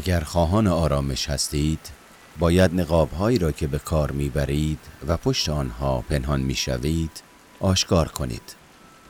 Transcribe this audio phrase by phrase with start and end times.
[0.00, 1.78] اگر خواهان آرامش هستید
[2.38, 4.78] باید نقابهایی را که به کار می‌برید
[5.08, 7.10] و پشت آنها پنهان می‌شوید
[7.60, 8.42] آشکار کنید.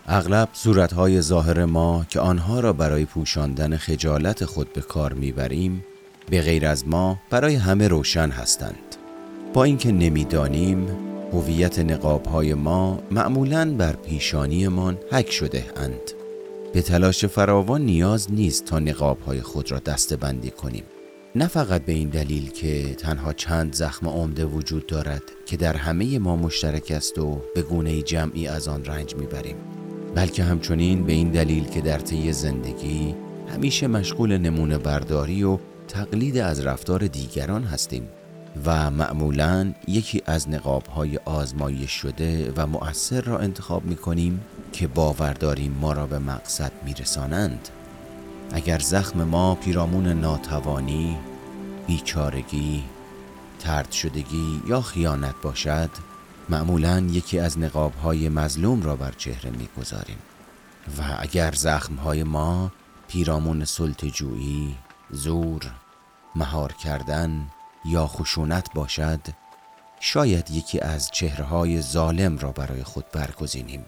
[0.07, 5.85] اغلب صورتهای ظاهر ما که آنها را برای پوشاندن خجالت خود به کار می‌بریم
[6.31, 8.97] به غیر از ما برای همه روشن هستند.
[9.55, 10.87] با اینکه نمی‌دانیم
[11.33, 16.20] هویت نقابهای ما معمولا بر پیشانیمان حک شده اند.
[16.73, 20.85] به تلاش فراوان نیاز نیست تا نقابهای خود را دسته بندی کنیم.
[21.35, 26.19] نه فقط به این دلیل که تنها چند زخم عمده وجود دارد که در همه
[26.19, 29.57] ما مشترک است و به گونه جمعی از آن رنج می‌بریم
[30.15, 33.15] بلکه همچنین به این دلیل که در طی زندگی
[33.55, 35.59] همیشه مشغول نمونه برداری و
[35.89, 38.09] تقلید از رفتار دیگران هستیم
[38.67, 44.41] و معمولا یکی از نقابهای آزمایش شده و مؤثر را انتخاب می کنیم
[44.73, 47.69] که باور داریم ما را به مقصد می رسانند.
[48.53, 51.17] اگر زخم ما پیرامون ناتوانی،
[51.87, 52.85] بیچارگی،
[53.61, 55.91] ترد شدگی یا خیانت باشد
[56.49, 60.19] معمولا یکی از نقابهای مظلوم را بر چهره می‌گذاریم
[60.99, 62.73] و اگر زخمهای ما
[63.09, 64.77] پیرامون سلطجویی،
[65.11, 65.63] زور،
[66.37, 67.47] مهار کردن
[67.85, 69.21] یا خشونت باشد
[70.01, 73.85] شاید یکی از چهرهای ظالم را برای خود برگزینیم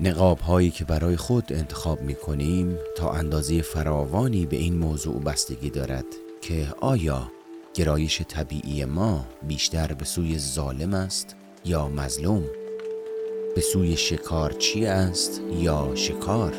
[0.00, 5.70] نقاب هایی که برای خود انتخاب می کنیم تا اندازه فراوانی به این موضوع بستگی
[5.70, 6.04] دارد
[6.40, 7.32] که آیا
[7.74, 12.42] گرایش طبیعی ما بیشتر به سوی ظالم است یا مظلوم؟
[13.54, 16.54] به سوی شکارچی است یا شکار؟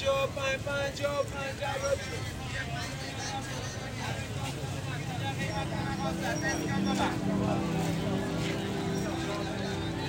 [0.00, 1.72] پنجا پنجا پنجا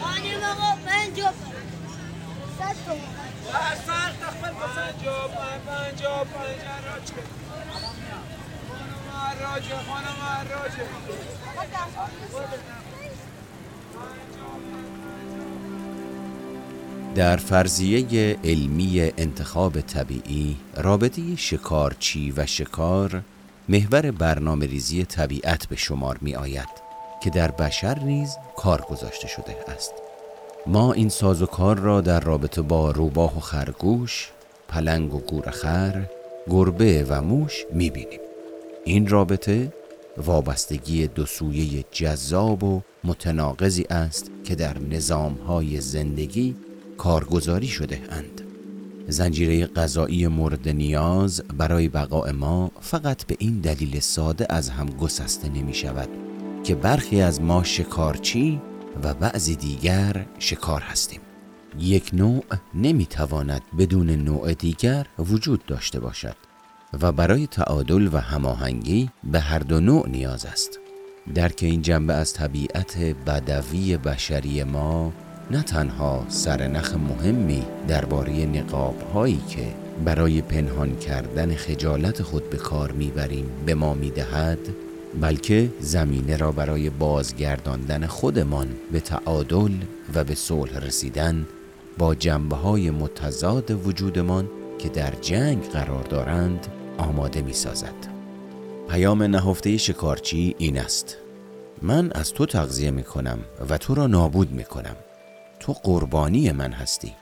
[0.01, 1.31] خانم آقا پنجا
[2.59, 3.15] صد تومن
[3.85, 5.27] سر تخفل پنجا
[5.65, 7.27] پنجا پنجا راج کن
[8.71, 10.19] خانم راجه خانم
[10.49, 10.85] راجه
[11.55, 11.83] پنجا
[13.93, 15.00] پنجا
[17.15, 23.21] در فرضیه علمی انتخاب طبیعی رابطه شکارچی و شکار
[23.69, 26.69] محور برنامه ریزی طبیعت به شمار می آید
[27.23, 29.93] که در بشر نیز کار گذاشته شده است
[30.67, 34.29] ما این ساز و کار را در رابطه با روباه و خرگوش،
[34.67, 36.05] پلنگ و گورخر،
[36.49, 38.19] گربه و موش می بینیم.
[38.85, 39.73] این رابطه
[40.17, 46.55] وابستگی دو سویه جذاب و متناقضی است که در نظامهای زندگی
[47.01, 48.41] کارگزاری شده اند.
[49.07, 55.49] زنجیره غذایی مورد نیاز برای بقای ما فقط به این دلیل ساده از هم گسسته
[55.49, 56.09] نمی شود
[56.63, 58.61] که برخی از ما شکارچی
[59.03, 61.19] و بعضی دیگر شکار هستیم
[61.79, 66.35] یک نوع نمی تواند بدون نوع دیگر وجود داشته باشد
[67.01, 70.79] و برای تعادل و هماهنگی به هر دو نوع نیاز است
[71.35, 75.13] درک این جنبه از طبیعت بدوی بشری ما
[75.51, 79.73] نه تنها سرنخ مهمی درباره نقاب هایی که
[80.05, 84.59] برای پنهان کردن خجالت خود به کار می‌بریم به ما می‌دهد
[85.21, 89.71] بلکه زمینه را برای بازگرداندن خودمان به تعادل
[90.13, 91.47] و به صلح رسیدن
[91.97, 98.07] با جنبه های متضاد وجودمان که در جنگ قرار دارند آماده می سازد.
[98.89, 101.17] پیام نهفته شکارچی این است
[101.81, 103.39] من از تو تغذیه می کنم
[103.69, 104.95] و تو را نابود می کنم
[105.61, 107.13] تو قربانی من هستی.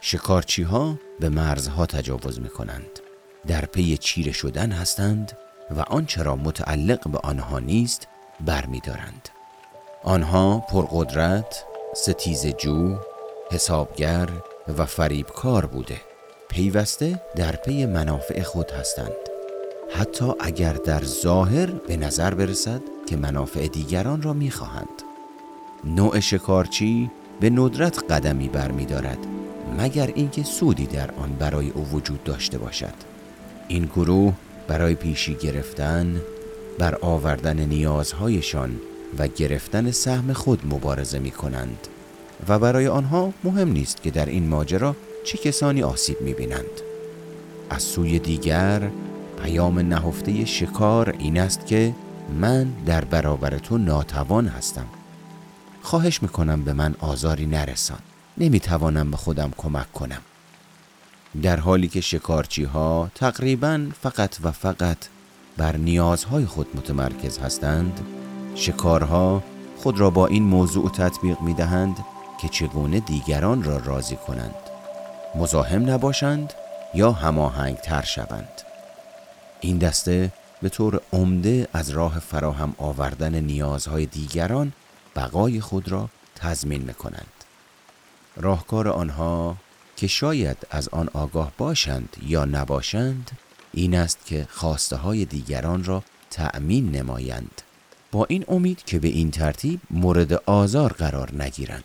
[0.00, 3.00] شکارچی ها به مرزها تجاوز می کنند
[3.46, 5.38] در پی چیره شدن هستند
[5.76, 8.08] و آنچه را متعلق به آنها نیست
[8.40, 9.28] برمیدارند.
[10.02, 11.64] آنها پرقدرت
[11.96, 12.96] ستیز جو
[13.50, 14.28] حسابگر
[14.78, 16.00] و فریبکار بوده.
[16.48, 19.12] پیوسته در پی منافع خود هستند.
[19.94, 25.02] حتی اگر در ظاهر به نظر برسد که منافع دیگران را می‌خواهند.
[25.84, 27.10] نوع شکارچی
[27.42, 29.18] به ندرت قدمی برمیدارد
[29.78, 32.94] مگر اینکه سودی در آن برای او وجود داشته باشد
[33.68, 34.34] این گروه
[34.68, 36.20] برای پیشی گرفتن
[36.78, 38.80] بر آوردن نیازهایشان
[39.18, 41.88] و گرفتن سهم خود مبارزه می کنند
[42.48, 46.80] و برای آنها مهم نیست که در این ماجرا چه کسانی آسیب می بینند.
[47.70, 48.90] از سوی دیگر
[49.42, 51.94] پیام نهفته شکار این است که
[52.40, 54.86] من در برابر تو ناتوان هستم
[55.82, 57.98] خواهش می‌کنم به من آزاری نرسان.
[58.38, 60.20] نمی‌توانم به خودم کمک کنم.
[61.42, 64.98] در حالی که شکارچی ها تقریبا فقط و فقط
[65.56, 68.00] بر نیازهای خود متمرکز هستند
[68.54, 69.42] شکارها
[69.76, 71.96] خود را با این موضوع تطبیق می دهند
[72.40, 74.54] که چگونه دیگران را راضی کنند
[75.34, 76.52] مزاحم نباشند
[76.94, 78.62] یا هماهنگ تر شوند.
[79.60, 80.32] این دسته
[80.62, 84.72] به طور عمده از راه فراهم آوردن نیازهای دیگران
[85.16, 87.32] بقای خود را تضمین می کنند.
[88.36, 89.56] راهکار آنها
[89.96, 93.30] که شاید از آن آگاه باشند یا نباشند
[93.72, 97.62] این است که خواسته های دیگران را تأمین نمایند
[98.12, 101.84] با این امید که به این ترتیب مورد آزار قرار نگیرند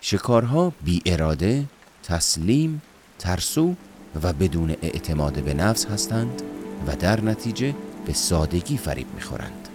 [0.00, 1.64] شکارها بی اراده،
[2.02, 2.82] تسلیم،
[3.18, 3.74] ترسو
[4.22, 6.42] و بدون اعتماد به نفس هستند
[6.86, 7.74] و در نتیجه
[8.06, 9.65] به سادگی فریب می‌خورند.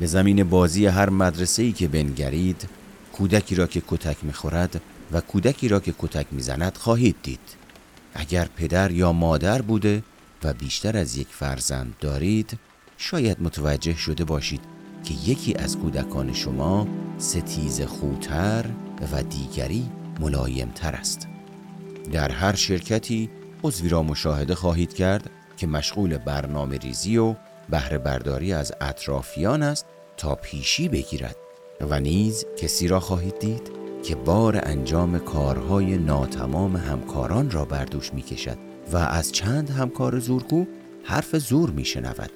[0.00, 2.68] به زمین بازی هر مدرسه ای که بنگرید
[3.12, 4.80] کودکی را که کتک می‌خورد
[5.12, 7.40] و کودکی را که کتک می‌زند خواهید دید.
[8.14, 10.02] اگر پدر یا مادر بوده
[10.44, 12.58] و بیشتر از یک فرزند دارید
[12.96, 14.60] شاید متوجه شده باشید
[15.04, 18.64] که یکی از کودکان شما ستیز خوتر
[19.12, 19.90] و دیگری
[20.20, 21.28] ملایمتر است.
[22.12, 23.30] در هر شرکتی
[23.62, 27.34] عضوی را مشاهده خواهید کرد که مشغول برنامه ریزی و
[27.70, 29.86] بهره برداری از اطرافیان است
[30.16, 31.36] تا پیشی بگیرد
[31.80, 33.70] و نیز کسی را خواهید دید
[34.02, 38.58] که بار انجام کارهای ناتمام همکاران را بر دوش می کشد
[38.92, 40.66] و از چند همکار زورگو
[41.04, 42.30] حرف زور می شنود.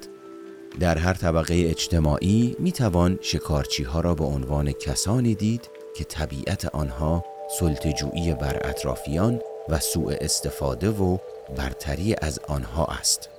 [0.79, 6.65] در هر طبقه اجتماعی می توان شکارچی ها را به عنوان کسانی دید که طبیعت
[6.65, 7.25] آنها
[7.59, 11.17] سلطجویی بر اطرافیان و سوء استفاده و
[11.57, 13.32] برتری از آنها است.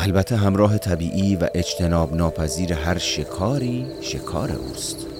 [0.00, 5.17] البته همراه طبیعی و اجتناب ناپذیر هر شکاری شکار اوست.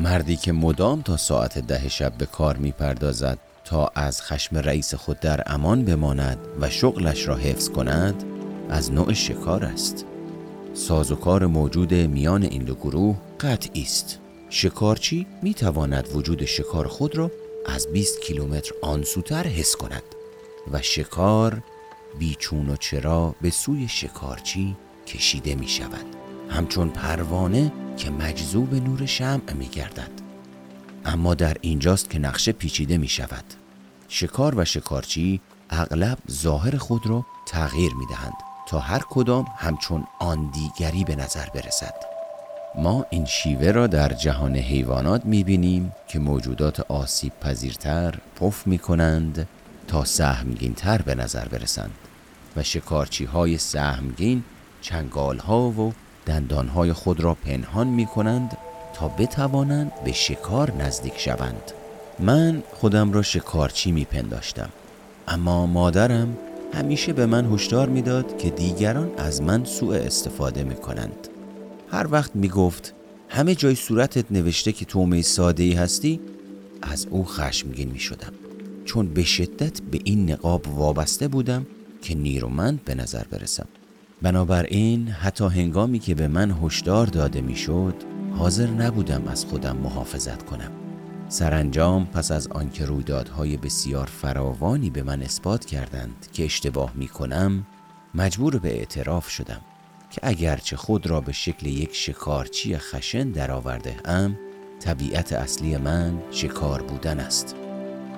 [0.00, 4.94] مردی که مدام تا ساعت ده شب به کار می پردازد تا از خشم رئیس
[4.94, 8.24] خود در امان بماند و شغلش را حفظ کند
[8.70, 10.04] از نوع شکار است.
[10.74, 14.18] سازوکار موجود میان این دو گروه قطعی است.
[14.50, 17.30] شکارچی می تواند وجود شکار خود را
[17.66, 20.02] از 20 کیلومتر آنسوتر حس کند
[20.72, 21.62] و شکار
[22.18, 24.76] بیچون و چرا به سوی شکارچی
[25.06, 26.04] کشیده می شود
[26.50, 30.10] همچون پروانه که مجذوب نور شمع می گردد
[31.04, 33.44] اما در اینجاست که نقشه پیچیده می شود
[34.08, 38.32] شکار و شکارچی اغلب ظاهر خود را تغییر می دهند
[38.68, 41.94] تا هر کدام همچون آن دیگری به نظر برسد.
[42.78, 48.78] ما این شیوه را در جهان حیوانات می بینیم که موجودات آسیب پذیرتر پف می
[48.78, 49.48] کنند
[49.88, 51.94] تا سهمگینتر به نظر برسند
[52.56, 54.44] و شکارچی های سهمگین
[54.80, 55.92] چنگال ها و
[56.30, 58.56] دندانهای خود را پنهان می کنند
[58.94, 61.72] تا بتوانند به شکار نزدیک شوند.
[62.18, 64.68] من خودم را شکارچی می پنداشتم
[65.28, 66.38] اما مادرم
[66.74, 71.28] همیشه به من هشدار می‌داد که دیگران از من سوء استفاده می کنند
[71.90, 72.94] هر وقت می گفت
[73.28, 76.20] همه جای صورتت نوشته که تومه ساده ای هستی
[76.82, 78.32] از او خشمگین می شدم
[78.84, 81.66] چون به شدت به این نقاب وابسته بودم
[82.02, 83.66] که نیرومند به نظر برسم.
[84.22, 87.94] بنابراین حتی هنگامی که به من هشدار داده می‌شد
[88.36, 90.70] حاضر نبودم از خودم محافظت کنم.
[91.28, 97.66] سرانجام پس از آنکه رویدادهای بسیار فراوانی به من اثبات کردند که اشتباه می کنم
[98.14, 99.60] مجبور به اعتراف شدم
[100.10, 104.38] که اگرچه خود را به شکل یک شکارچی خشن درآورده ام
[104.80, 107.56] طبیعت اصلی من شکار بودن است.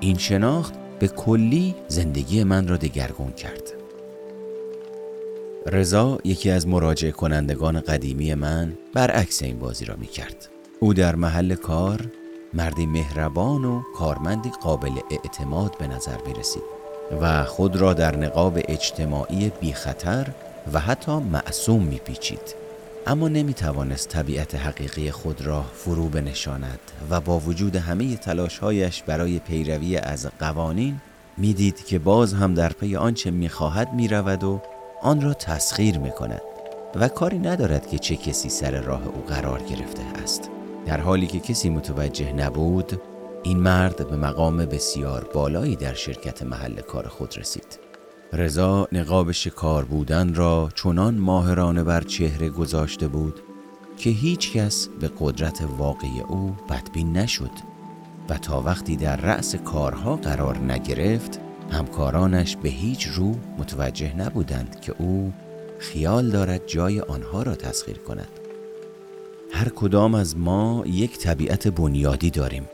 [0.00, 3.81] این شناخت به کلی زندگی من را دگرگون کرد.
[5.66, 10.48] رضا یکی از مراجع کنندگان قدیمی من برعکس این بازی را می کرد.
[10.80, 12.00] او در محل کار
[12.54, 16.62] مردی مهربان و کارمندی قابل اعتماد به نظر می رسید
[17.20, 20.28] و خود را در نقاب اجتماعی بی خطر
[20.72, 22.54] و حتی معصوم می پیچید.
[23.06, 29.38] اما نمی توانست طبیعت حقیقی خود را فرو بنشاند و با وجود همه تلاشهایش برای
[29.38, 31.00] پیروی از قوانین
[31.36, 34.60] می‌دید که باز هم در پی آنچه می‌خواهد می‌رود و
[35.02, 36.40] آن را تسخیر می کند
[36.94, 40.50] و کاری ندارد که چه کسی سر راه او قرار گرفته است.
[40.86, 43.00] در حالی که کسی متوجه نبود
[43.42, 47.78] این مرد به مقام بسیار بالایی در شرکت محل کار خود رسید.
[48.32, 53.40] رضا نقاب شکار بودن را چنان ماهرانه بر چهره گذاشته بود
[53.96, 57.50] که هیچ کس به قدرت واقعی او بدبین نشد
[58.28, 61.40] و تا وقتی در رأس کارها قرار نگرفت
[61.72, 65.32] همکارانش به هیچ رو متوجه نبودند که او
[65.78, 68.28] خیال دارد جای آنها را تسخیر کند
[69.52, 72.68] هر کدام از ما یک طبیعت بنیادی داریم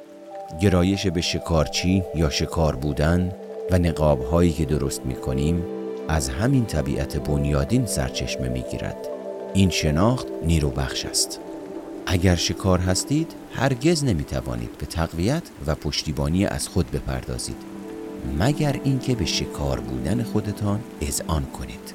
[0.60, 3.32] گرایش به شکارچی یا شکار بودن
[3.70, 5.62] و نقاب هایی که درست می کنیم
[6.08, 9.08] از همین طبیعت بنیادین سرچشمه می گیرد.
[9.54, 11.40] این شناخت نیرو بخش است.
[12.06, 17.77] اگر شکار هستید هرگز نمی توانید به تقویت و پشتیبانی از خود بپردازید
[18.38, 21.94] مگر اینکه به شکار بودن خودتان اذعان کنید.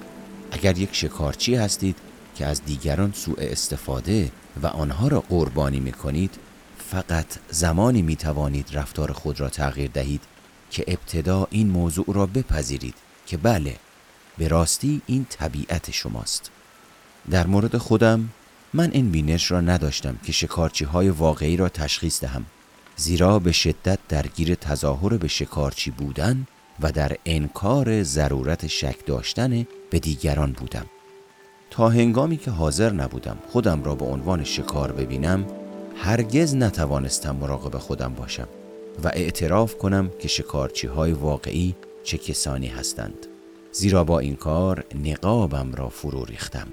[0.52, 1.96] اگر یک شکارچی هستید
[2.36, 4.32] که از دیگران سوء استفاده
[4.64, 6.36] و آنها را قربانی می کنید
[6.78, 10.22] فقط زمانی می توانید رفتار خود را تغییر دهید
[10.72, 13.76] که ابتدا این موضوع را بپذیرید که بله
[14.38, 16.52] به راستی این طبیعت شماست.
[17.32, 18.30] در مورد خودم
[18.74, 22.46] من این بینش را نداشتم که شکارچی های واقعی را تشخیص دهم.
[22.96, 26.48] زیرا به شدت درگیر تظاهر به شکارچی بودن
[26.80, 30.86] و در انکار ضرورت شک داشتن به دیگران بودم.
[31.70, 35.46] تا هنگامی که حاضر نبودم خودم را به عنوان شکار ببینم
[35.96, 38.48] هرگز نتوانستم مراقب خودم باشم
[39.04, 43.28] و اعتراف کنم که شکارچی های واقعی چه کسانی هستند.
[43.72, 46.68] زیرا با این کار نقابم را فرو ریختم.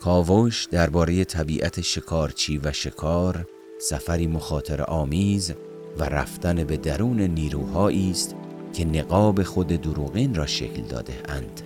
[0.00, 3.46] کاوش درباره طبیعت شکارچی و شکار
[3.82, 5.52] سفری مخاطر آمیز
[5.98, 8.34] و رفتن به درون نیروهایی است
[8.72, 11.60] که نقاب خود دروغین را شکل داده اند.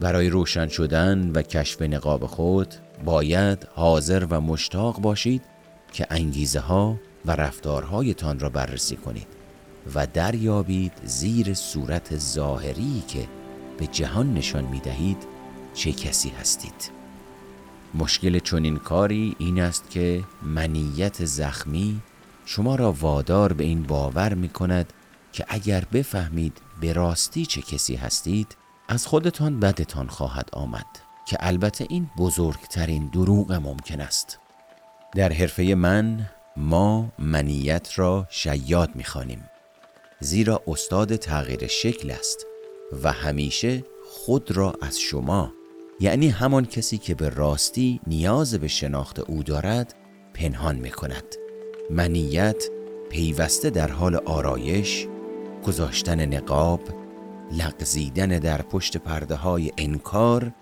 [0.00, 5.42] برای روشن شدن و کشف نقاب خود باید حاضر و مشتاق باشید
[5.92, 9.26] که انگیزه ها و رفتارهایتان را بررسی کنید
[9.94, 13.28] و دریابید زیر صورت ظاهری که
[13.78, 15.26] به جهان نشان می دهید
[15.74, 16.99] چه کسی هستید.
[17.94, 22.00] مشکل چنین کاری این است که منیت زخمی
[22.44, 24.92] شما را وادار به این باور می کند
[25.32, 28.56] که اگر بفهمید به راستی چه کسی هستید
[28.88, 30.86] از خودتان بدتان خواهد آمد
[31.26, 34.38] که البته این بزرگترین دروغ ممکن است.
[35.14, 39.44] در حرفه من ما منیت را شیاد می‌خوانیم
[40.20, 42.46] زیرا استاد تغییر شکل است
[43.02, 45.52] و همیشه خود را از شما
[46.00, 49.94] یعنی همان کسی که به راستی نیاز به شناخت او دارد
[50.34, 51.24] پنهان می کند
[51.90, 52.64] منیت
[53.10, 55.06] پیوسته در حال آرایش
[55.66, 56.80] گذاشتن نقاب
[57.52, 60.52] لغزیدن در پشت پرده های انکار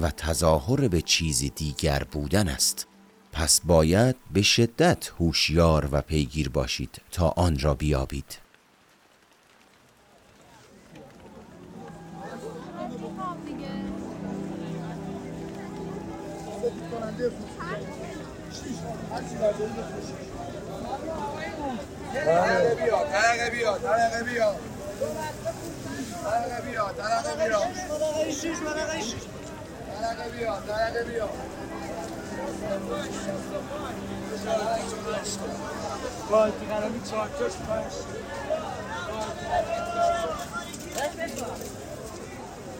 [0.00, 2.86] و تظاهر به چیزی دیگر بودن است.
[3.32, 8.45] پس باید به شدت هوشیار و پیگیر باشید تا آن را بیابید.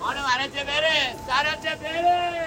[0.01, 2.47] آنو برای بره؟ سرت بره؟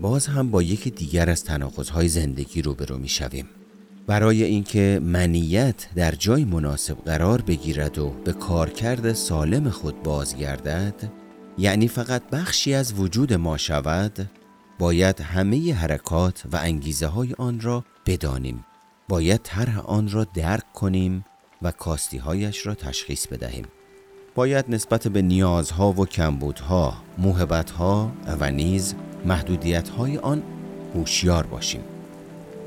[0.00, 3.48] باز هم با یکی دیگر از تناقض‌های زندگی روبرو می‌شویم.
[4.06, 11.12] برای اینکه منیت در جای مناسب قرار بگیرد و به کارکرد سالم خود بازگردد
[11.58, 14.30] یعنی فقط بخشی از وجود ما شود
[14.78, 18.64] باید همه حرکات و انگیزه های آن را بدانیم.
[19.08, 21.24] باید طرح آن را درک کنیم
[21.62, 23.64] و کاستی هایش را تشخیص بدهیم.
[24.34, 28.94] باید نسبت به نیازها و کمبودها موهبتها و نیز
[29.24, 30.42] محدودیت های آن
[30.94, 31.93] هوشیار باشیم.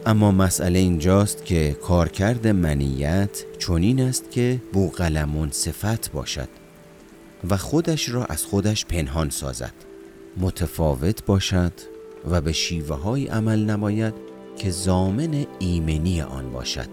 [0.08, 6.50] اما مسئله اینجاست که کارکرد منیت چنین است که بوقلمون صفت باشد
[7.50, 9.74] و خودش را از خودش پنهان سازد
[10.38, 11.72] متفاوت باشد
[12.30, 14.14] و به شیوه های عمل نماید
[14.58, 16.90] که زامن ایمنی آن باشد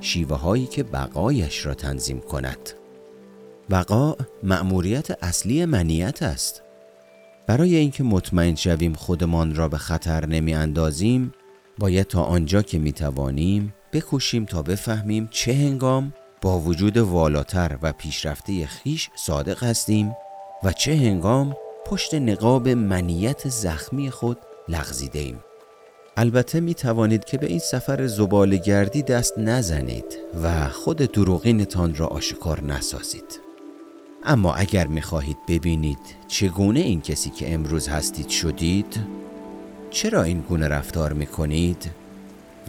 [0.00, 2.70] شیوه هایی که بقایش را تنظیم کند.
[3.70, 6.62] بقا مأموریت اصلی منیت است.
[7.46, 11.32] برای اینکه مطمئن شویم خودمان را به خطر نمی اندازیم
[11.78, 17.92] باید تا آنجا که می توانیم بکوشیم تا بفهمیم چه هنگام با وجود والاتر و
[17.92, 20.16] پیشرفته خیش صادق هستیم
[20.64, 21.56] و چه هنگام
[21.86, 25.40] پشت نقاب منیت زخمی خود لغزیده ایم
[26.16, 32.64] البته می توانید که به این سفر زبالگردی دست نزنید و خود دروغینتان را آشکار
[32.64, 33.40] نسازید.
[34.24, 39.00] اما اگر می خواهید ببینید چگونه این کسی که امروز هستید شدید
[39.90, 41.90] چرا این گونه رفتار می کنید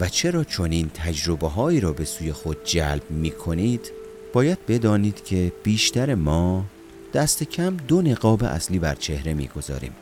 [0.00, 3.92] و چرا چنین تجربه هایی را به سوی خود جلب می کنید
[4.32, 6.64] باید بدانید که بیشتر ما
[7.14, 9.92] دست کم دو نقاب اصلی بر چهره می گذاریم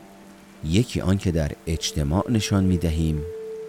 [0.65, 3.21] یکی آنکه در اجتماع نشان می دهیم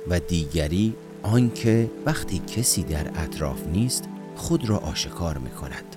[0.09, 4.05] و دیگری آنکه وقتی کسی در اطراف نیست
[4.37, 5.97] خود را آشکار می کند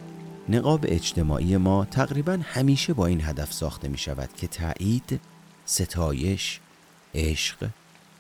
[0.49, 5.19] نقاب اجتماعی ما تقریبا همیشه با این هدف ساخته می شود که تایید،
[5.65, 6.59] ستایش،
[7.15, 7.67] عشق،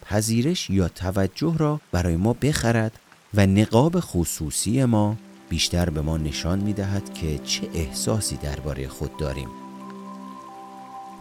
[0.05, 2.99] پذیرش یا توجه را برای ما بخرد
[3.33, 5.17] و نقاب خصوصی ما
[5.49, 9.49] بیشتر به ما نشان می دهد که چه احساسی درباره خود داریم.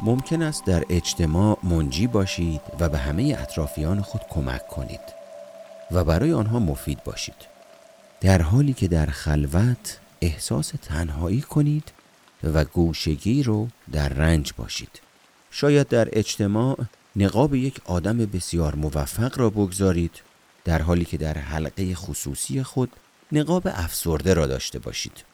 [0.00, 5.00] ممکن است در اجتماع منجی باشید و به همه اطرافیان خود کمک کنید
[5.90, 7.52] و برای آنها مفید باشید.
[8.20, 11.92] در حالی که در خلوت احساس تنهایی کنید
[12.44, 15.00] و گوشگی رو در رنج باشید.
[15.50, 16.78] شاید در اجتماع
[17.16, 20.22] نقاب یک آدم بسیار موفق را بگذارید
[20.64, 22.90] در حالی که در حلقه خصوصی خود
[23.32, 25.24] نقاب افسرده را داشته باشید.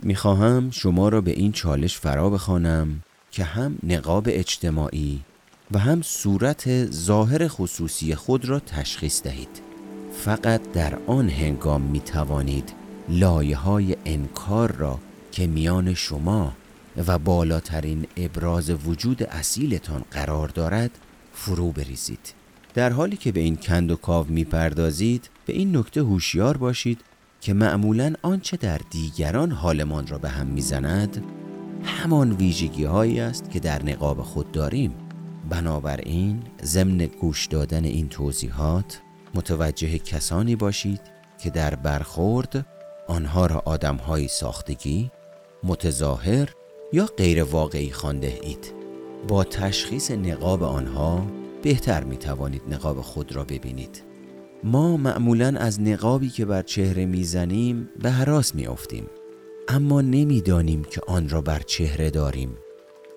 [0.00, 5.20] می‌خواهم شما را به این چالش فرا بخوانم که هم نقاب اجتماعی
[5.70, 9.62] و هم صورت ظاهر خصوصی خود را تشخیص دهید.
[10.24, 12.72] فقط در آن هنگام می توانید
[13.08, 14.98] لایه های انکار را
[15.32, 16.52] که میان شما
[17.06, 20.90] و بالاترین ابراز وجود اصیلتان قرار دارد
[21.32, 22.34] فرو بریزید.
[22.74, 27.00] در حالی که به این کند و کاو می‌پردازید به این نکته هوشیار باشید
[27.40, 31.24] که معمولا آنچه در دیگران حالمان را به هم می‌زند
[31.84, 34.94] همان ویژگی هایی است که در نقاب خود داریم.
[35.50, 39.00] بنابراین ضمن گوش دادن این توضیحات
[39.34, 41.00] متوجه کسانی باشید
[41.42, 42.66] که در برخورد
[43.08, 45.10] آنها را آدمهایی ساختگی
[45.64, 46.48] متظاهر
[46.92, 48.81] یا غیر واقعی خانده اید
[49.28, 51.26] با تشخیص نقاب آنها
[51.62, 54.02] بهتر می توانید نقاب خود را ببینید.
[54.64, 59.06] ما معمولا از نقابی که بر چهره می‌زنیم به حراس می افتیم.
[59.68, 62.56] اما نمی‌دانیم که آن را بر چهره داریم.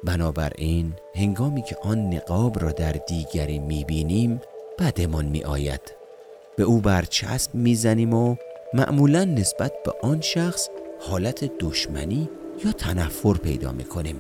[0.04, 4.42] بنابراین هنگامی که آن نقاب را در دیگری می‌بینیم
[4.80, 5.82] بدمان می آید
[6.58, 8.36] به او برچسب می‌زنیم و
[8.74, 12.30] معمولا نسبت به آن شخص حالت دشمنی
[12.66, 14.16] یا تنفر پیدا می کنیم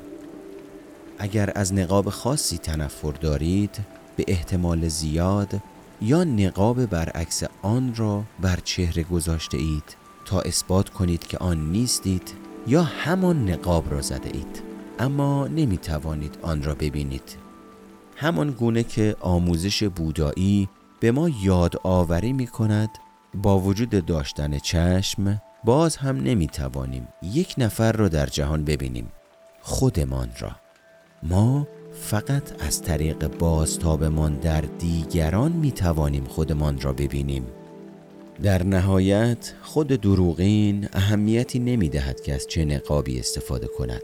[1.19, 3.79] اگر از نقاب خاصی تنفر دارید
[4.15, 5.59] به احتمال زیاد
[6.01, 12.33] یا نقاب برعکس آن را بر چهره گذاشته اید تا اثبات کنید که آن نیستید
[12.67, 14.63] یا همان نقاب را زده اید.
[14.99, 17.37] اما نمی توانید آن را ببینید.
[18.15, 22.89] همان گونه که آموزش بودایی به ما یاد آوری می کند
[23.33, 29.11] با وجود داشتن چشم باز هم نمی توانیم یک نفر را در جهان ببینیم.
[29.61, 30.64] خودمان را.
[31.29, 37.45] ما فقط از طریق بازتابمان در دیگران می توانیم خودمان را ببینیم.
[38.43, 44.01] در نهایت خود دروغین اهمیتی نمی دهد که از چه نقابی استفاده کند.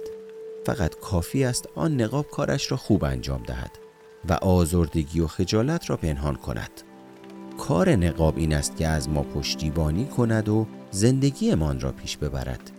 [0.66, 3.72] فقط کافی است آن نقاب کارش را خوب انجام دهد
[4.30, 6.72] و آزردگی و خجالت را پنهان کند.
[7.58, 12.72] کار نقاب این است که از ما پشتیبانی کند و زندگیمان را پیش ببرد.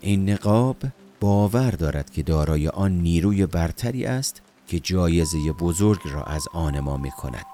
[0.00, 0.76] این نقاب
[1.20, 6.96] باور دارد که دارای آن نیروی برتری است که جایزه بزرگ را از آن ما
[6.96, 7.46] می کند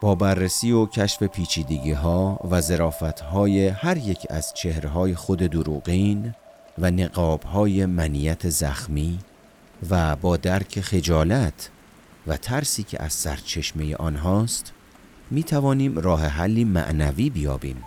[0.00, 6.34] با بررسی و کشف پیچیدگی ها و زرافت های هر یک از چهرهای خود دروغین
[6.78, 9.18] و نقاب های منیت زخمی
[9.90, 11.70] و با درک خجالت
[12.26, 14.72] و ترسی که از سرچشمه آنهاست
[15.30, 17.84] می توانیم راه حلی معنوی بیابیم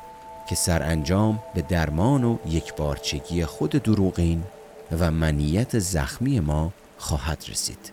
[0.49, 4.43] که سرانجام به درمان و یکبارچگی خود دروغین
[4.99, 7.91] و منیت زخمی ما خواهد رسید.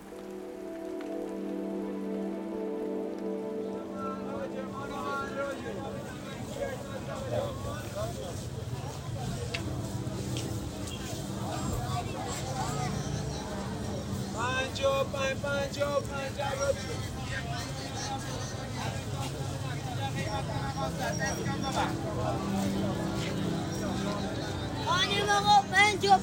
[24.86, 26.20] خانم آقا پنجا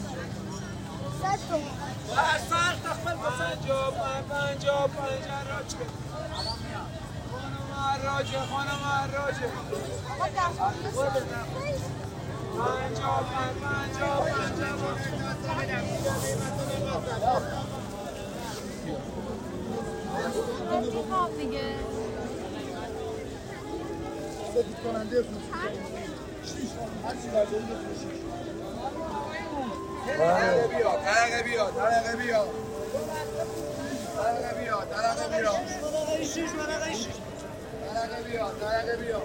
[1.22, 3.92] تومن فرق تخمل پنجا
[4.30, 5.76] پنجا پنجا راج
[7.32, 9.48] خانم راجه خانم راجه
[12.58, 13.12] پنجا
[13.62, 14.90] پنجا پنجا
[21.38, 21.76] دیگه
[24.84, 25.52] کننده فروشی
[27.04, 28.45] هر چی
[30.06, 32.46] ترقه بیا ترقه بیا ترقه بیا
[34.16, 35.54] ترقه بیا ترقه بیا
[37.94, 39.22] ترقه بیا ترقه بیا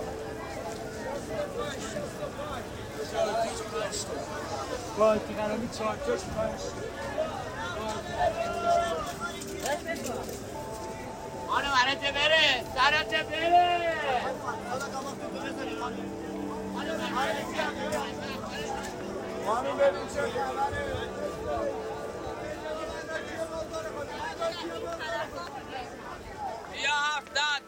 [20.15, 20.85] چه خبره
[26.73, 26.91] بیا.
[27.17, 27.63] هفتاد